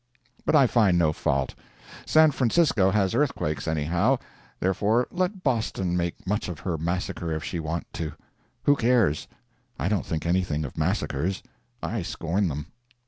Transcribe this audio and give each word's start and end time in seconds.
But 0.45 0.55
I 0.55 0.65
find 0.65 0.97
no 0.97 1.13
fault. 1.13 1.53
San 2.07 2.31
Francisco 2.31 2.89
has 2.89 3.13
earthquakes, 3.13 3.67
anyhow. 3.67 4.17
Therefore 4.59 5.07
let 5.11 5.43
Boson 5.43 5.95
make 5.95 6.25
much 6.25 6.49
of 6.49 6.61
her 6.61 6.75
massacre 6.75 7.31
if 7.31 7.43
she 7.43 7.59
want 7.59 7.85
to—who 7.93 8.75
cares? 8.77 9.27
I 9.77 9.87
don't 9.89 10.03
think 10.07 10.25
anything 10.25 10.65
of 10.65 10.75
massacres. 10.75 11.43
I 11.83 12.01
scorn 12.01 12.47
them. 12.47 12.65